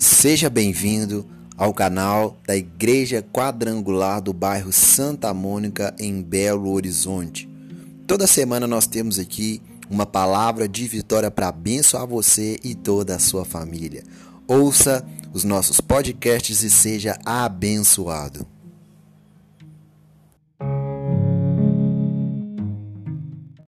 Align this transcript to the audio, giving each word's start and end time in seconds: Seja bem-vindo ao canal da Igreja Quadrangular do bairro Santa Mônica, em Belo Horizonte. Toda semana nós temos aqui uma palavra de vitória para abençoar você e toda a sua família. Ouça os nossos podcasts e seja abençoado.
Seja 0.00 0.48
bem-vindo 0.48 1.26
ao 1.58 1.74
canal 1.74 2.38
da 2.46 2.56
Igreja 2.56 3.22
Quadrangular 3.22 4.22
do 4.22 4.32
bairro 4.32 4.72
Santa 4.72 5.34
Mônica, 5.34 5.94
em 6.00 6.22
Belo 6.22 6.72
Horizonte. 6.72 7.46
Toda 8.06 8.26
semana 8.26 8.66
nós 8.66 8.86
temos 8.86 9.18
aqui 9.18 9.60
uma 9.90 10.06
palavra 10.06 10.66
de 10.66 10.88
vitória 10.88 11.30
para 11.30 11.48
abençoar 11.48 12.06
você 12.06 12.58
e 12.64 12.74
toda 12.74 13.14
a 13.14 13.18
sua 13.18 13.44
família. 13.44 14.02
Ouça 14.48 15.06
os 15.34 15.44
nossos 15.44 15.82
podcasts 15.82 16.62
e 16.62 16.70
seja 16.70 17.18
abençoado. 17.22 18.46